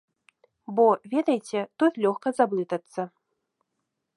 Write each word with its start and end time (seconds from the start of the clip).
Бо, 0.77 0.85
ведаеце, 1.13 1.59
тут 1.83 1.99
лёгка 2.07 2.29
заблытацца. 2.39 3.01